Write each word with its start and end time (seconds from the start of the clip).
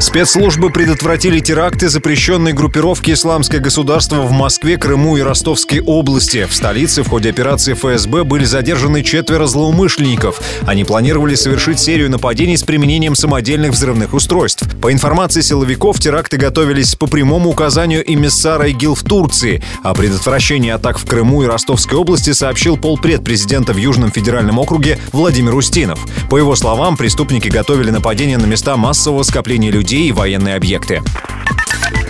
Спецслужбы 0.00 0.70
предотвратили 0.70 1.38
теракты 1.38 1.88
запрещенной 1.88 2.52
группировки 2.52 3.12
«Исламское 3.12 3.60
государство» 3.60 4.22
в 4.22 4.32
Москве, 4.32 4.76
Крыму 4.76 5.16
и 5.16 5.22
Ростовской 5.22 5.80
области. 5.80 6.46
В 6.50 6.54
столице 6.54 7.04
в 7.04 7.08
ходе 7.08 7.30
операции 7.30 7.74
ФСБ 7.74 8.24
были 8.24 8.44
задержаны 8.44 9.02
четверо 9.04 9.46
злоумышленников. 9.46 10.40
Они 10.66 10.84
планировали 10.84 11.36
совершить 11.36 11.78
серию 11.78 12.10
нападений 12.10 12.56
с 12.56 12.64
применением 12.64 13.14
самодельных 13.14 13.70
взрывных 13.70 14.14
устройств. 14.14 14.64
По 14.82 14.92
информации 14.92 15.42
силовиков, 15.42 16.00
теракты 16.00 16.38
готовились 16.38 16.96
по 16.96 17.06
прямому 17.06 17.50
указанию 17.50 18.02
эмиссара 18.04 18.68
ИГИЛ 18.70 18.96
в 18.96 19.04
Турции. 19.04 19.62
О 19.84 19.94
предотвращении 19.94 20.70
атак 20.70 20.98
в 20.98 21.06
Крыму 21.06 21.44
и 21.44 21.46
Ростовской 21.46 21.98
области 21.98 22.32
сообщил 22.32 22.76
полпред 22.76 23.22
президента 23.24 23.72
в 23.72 23.76
Южном 23.76 24.10
федеральном 24.10 24.58
округе 24.58 24.98
Владимир 25.12 25.54
Устинов. 25.54 26.00
По 26.28 26.36
его 26.36 26.56
словам, 26.56 26.96
преступники 26.96 27.48
готовили 27.48 27.90
нападения 27.90 28.38
на 28.38 28.46
места 28.46 28.76
массового 28.76 29.22
скопления 29.22 29.70
людей 29.70 29.83
людей 29.84 30.08
и 30.08 30.12
военные 30.12 30.56
объекты. 30.56 31.02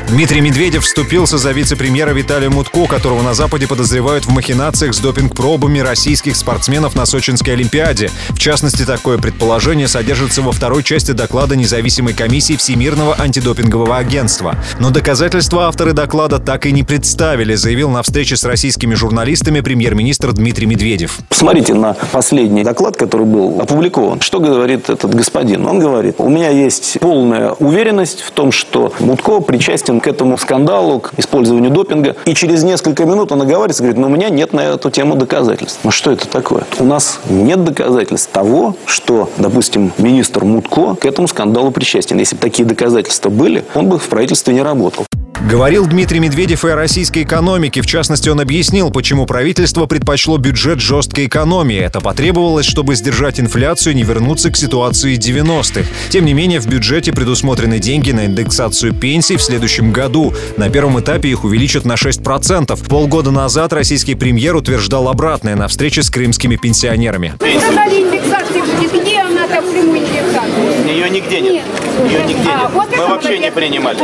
Дмитрий 0.09 0.43
Медведев 0.43 0.85
вступился 0.85 1.39
за 1.39 1.53
вице-премьера 1.53 2.11
Виталия 2.11 2.51
Мутко, 2.51 2.87
которого 2.87 3.23
на 3.23 3.33
Западе 3.33 3.67
подозревают 3.67 4.27
в 4.27 4.29
махинациях 4.29 4.95
с 4.95 5.01
допинг-пробами 5.01 5.79
российских 5.79 6.37
спортсменов 6.37 6.95
на 6.95 7.07
Сочинской 7.07 7.55
Олимпиаде. 7.55 8.11
В 8.29 8.39
частности, 8.39 8.85
такое 8.85 9.17
предположение 9.17 9.89
содержится 9.89 10.43
во 10.43 10.53
второй 10.53 10.83
части 10.83 11.13
доклада 11.13 11.57
независимой 11.57 12.13
комиссии 12.13 12.55
Всемирного 12.55 13.17
антидопингового 13.19 13.97
агентства. 13.97 14.57
Но 14.79 14.91
доказательства 14.91 15.69
авторы 15.69 15.95
доклада 15.95 16.39
так 16.39 16.67
и 16.67 16.73
не 16.73 16.83
представили, 16.83 17.55
заявил 17.55 17.89
на 17.89 18.03
встрече 18.03 18.37
с 18.37 18.45
российскими 18.45 18.95
журналистами 18.95 19.61
премьер-министр 19.61 20.33
Дмитрий 20.33 20.67
Медведев. 20.67 21.19
Посмотрите 21.31 21.73
на 21.75 21.95
последний 22.13 22.63
доклад, 22.63 22.97
который 22.97 23.27
был 23.27 23.59
опубликован. 23.61 24.21
Что 24.21 24.39
говорит 24.39 24.91
этот 24.91 25.15
господин? 25.15 25.67
Он 25.67 25.79
говорит, 25.79 26.17
у 26.19 26.29
меня 26.29 26.51
есть 26.51 26.99
полная 27.01 27.53
уверенность 27.53 28.21
в 28.21 28.31
том, 28.33 28.53
что 28.53 28.93
Мутко 29.01 29.41
причастен 29.41 29.94
причастен 29.95 30.01
к 30.01 30.07
этому 30.07 30.39
скандалу, 30.39 31.01
к 31.01 31.13
использованию 31.17 31.71
допинга. 31.71 32.17
И 32.25 32.35
через 32.35 32.63
несколько 32.63 33.05
минут 33.05 33.33
он 33.33 33.43
оговаривается 33.43 33.83
говорит, 33.83 33.99
ну 33.99 34.07
у 34.07 34.11
меня 34.11 34.31
нет 34.31 34.53
на 34.53 34.61
эту 34.61 34.91
тему 34.91 35.17
доказательств. 35.17 35.81
Ну 35.85 35.91
что 35.91 36.13
это 36.13 36.29
такое? 36.29 36.65
У 36.79 36.85
нас 36.85 37.21
нет 37.29 37.65
доказательств 37.65 38.31
того, 38.33 38.75
что, 38.87 39.29
допустим, 39.39 39.93
министр 39.99 40.45
Мутко 40.45 40.95
к 40.95 41.07
этому 41.07 41.29
скандалу 41.29 41.71
причастен. 41.71 42.19
Если 42.19 42.37
бы 42.37 42.43
такие 42.43 42.65
доказательства 42.67 43.31
были, 43.31 43.65
он 43.75 43.89
бы 43.89 43.99
в 43.99 44.09
правительстве 44.09 44.55
не 44.55 44.63
работал. 44.63 45.07
Говорил 45.49 45.87
Дмитрий 45.87 46.21
Медведев 46.21 46.65
и 46.65 46.71
о 46.71 46.75
российской 46.75 47.23
экономике. 47.23 47.83
В 47.83 47.87
частности, 47.87 48.31
он 48.31 48.41
объяснил, 48.41 48.91
почему 48.91 49.27
правительство 49.27 49.85
предпочло 49.85 50.39
бюджет 50.39 50.81
жесткой 50.81 51.27
экономии. 51.27 51.77
Это 51.77 52.01
потребовалось, 52.01 52.65
чтобы 52.65 52.95
сдержать 52.95 53.39
инфляцию 53.39 53.93
и 53.93 53.97
не 53.97 54.05
вернуться 54.05 54.51
к 54.51 54.57
ситуации 54.57 55.19
90-х. 55.19 55.87
Тем 56.09 56.25
не 56.25 56.33
менее, 56.33 56.61
в 56.61 56.67
бюджете 56.67 57.13
предусмотрены 57.13 57.79
деньги 57.79 58.11
на 58.11 58.25
индексацию 58.25 58.95
пенсий 58.95 59.37
в 59.37 59.43
следующем 59.43 59.93
году. 59.93 60.33
На 60.57 60.71
первом 60.71 60.99
этапе 60.99 61.29
их 61.29 61.45
увеличат 61.45 61.85
на 61.85 61.93
6%. 61.95 62.89
Полгода 62.89 63.31
назад 63.31 63.75
российский 63.75 64.15
премьер 64.15 64.57
утверждал 64.57 65.09
обратное 65.09 65.57
на 65.57 65.69
встрече 65.69 66.03
с 66.03 66.09
крымскими 66.09 66.57
пенсионерами. 66.57 67.35
Где 67.39 69.21
она 69.21 69.47
там 69.47 69.65
прямую 69.71 69.99
индексацию? 69.99 70.89
Ее 70.89 71.11
нигде 71.11 71.41
нет. 71.43 71.84
Ее 72.03 72.25
нигде 72.25 72.51
А, 72.51 72.63
нет. 72.63 72.71
вот 72.73 72.97
Мы 72.97 73.07
вообще 73.07 73.39
не 73.39 73.51
принимали. 73.51 73.99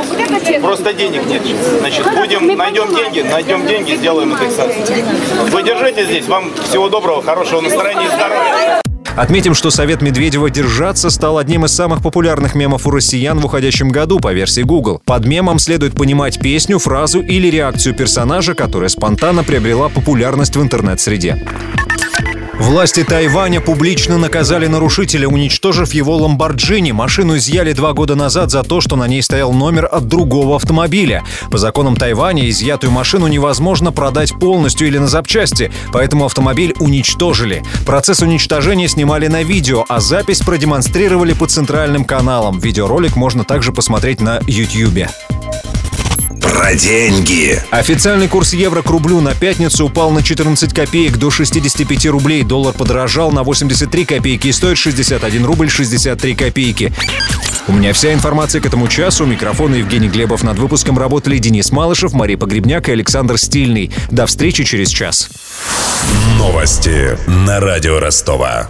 Просто 0.60 0.92
денег 0.92 1.26
нет. 1.26 1.42
Значит, 1.80 2.06
Мы 2.06 2.16
будем, 2.16 2.46
найдем 2.56 2.86
понимаем. 2.86 3.12
деньги, 3.12 3.28
найдем 3.28 3.66
деньги, 3.66 3.94
сделаем 3.96 4.32
индексацию. 4.32 4.84
Вы 5.50 5.62
держите 5.62 6.04
здесь. 6.04 6.26
Вам 6.26 6.50
всего 6.68 6.88
доброго, 6.88 7.22
хорошего 7.22 7.60
настроения 7.60 8.04
и 8.04 8.08
здоровья. 8.08 8.80
Отметим, 9.16 9.54
что 9.54 9.70
совет 9.70 10.02
Медведева 10.02 10.50
«держаться» 10.50 11.10
стал 11.10 11.38
одним 11.38 11.64
из 11.64 11.72
самых 11.74 12.00
популярных 12.00 12.54
мемов 12.54 12.86
у 12.86 12.90
россиян 12.90 13.38
в 13.40 13.44
уходящем 13.44 13.88
году 13.90 14.20
по 14.20 14.32
версии 14.32 14.62
Google. 14.62 15.02
Под 15.04 15.26
мемом 15.26 15.58
следует 15.58 15.94
понимать 15.94 16.38
песню, 16.38 16.78
фразу 16.78 17.20
или 17.20 17.48
реакцию 17.48 17.94
персонажа, 17.94 18.54
которая 18.54 18.88
спонтанно 18.88 19.42
приобрела 19.42 19.88
популярность 19.88 20.56
в 20.56 20.62
интернет-среде. 20.62 21.44
Власти 22.60 23.04
Тайваня 23.04 23.62
публично 23.62 24.18
наказали 24.18 24.66
нарушителя, 24.66 25.26
уничтожив 25.26 25.94
его 25.94 26.16
ламборджини. 26.16 26.92
Машину 26.92 27.38
изъяли 27.38 27.72
два 27.72 27.94
года 27.94 28.16
назад 28.16 28.50
за 28.50 28.62
то, 28.62 28.82
что 28.82 28.96
на 28.96 29.08
ней 29.08 29.22
стоял 29.22 29.54
номер 29.54 29.88
от 29.90 30.08
другого 30.08 30.56
автомобиля. 30.56 31.24
По 31.50 31.56
законам 31.56 31.96
Тайваня 31.96 32.50
изъятую 32.50 32.90
машину 32.90 33.28
невозможно 33.28 33.92
продать 33.92 34.38
полностью 34.38 34.88
или 34.88 34.98
на 34.98 35.08
запчасти, 35.08 35.72
поэтому 35.90 36.26
автомобиль 36.26 36.74
уничтожили. 36.80 37.62
Процесс 37.86 38.20
уничтожения 38.20 38.88
снимали 38.88 39.26
на 39.28 39.42
видео, 39.42 39.86
а 39.88 40.00
запись 40.00 40.40
продемонстрировали 40.40 41.32
по 41.32 41.46
центральным 41.46 42.04
каналам. 42.04 42.58
Видеоролик 42.58 43.16
можно 43.16 43.42
также 43.42 43.72
посмотреть 43.72 44.20
на 44.20 44.38
YouTube. 44.46 45.08
Про 46.50 46.74
деньги. 46.74 47.62
Официальный 47.70 48.26
курс 48.26 48.54
евро 48.54 48.82
к 48.82 48.90
рублю 48.90 49.20
на 49.20 49.34
пятницу 49.36 49.86
упал 49.86 50.10
на 50.10 50.20
14 50.20 50.74
копеек 50.74 51.16
до 51.16 51.30
65 51.30 52.06
рублей. 52.06 52.42
Доллар 52.42 52.74
подорожал 52.74 53.30
на 53.30 53.44
83 53.44 54.04
копейки 54.04 54.48
и 54.48 54.52
стоит 54.52 54.76
61 54.76 55.44
рубль 55.44 55.70
63 55.70 56.34
копейки. 56.34 56.92
У 57.68 57.72
меня 57.72 57.92
вся 57.92 58.12
информация 58.12 58.60
к 58.60 58.66
этому 58.66 58.88
часу. 58.88 59.24
У 59.24 59.26
микрофона 59.28 59.76
Евгений 59.76 60.08
Глебов. 60.08 60.42
Над 60.42 60.58
выпуском 60.58 60.98
работали 60.98 61.38
Денис 61.38 61.70
Малышев, 61.70 62.14
Мария 62.14 62.36
Погребняк 62.36 62.88
и 62.88 62.92
Александр 62.92 63.38
Стильный. 63.38 63.92
До 64.10 64.26
встречи 64.26 64.64
через 64.64 64.88
час. 64.88 65.30
Новости 66.36 67.16
на 67.28 67.60
радио 67.60 68.00
Ростова. 68.00 68.66